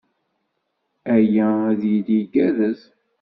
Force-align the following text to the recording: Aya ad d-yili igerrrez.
Aya 1.15 1.47
ad 1.71 1.75
d-yili 1.79 2.17
igerrrez. 2.21 2.81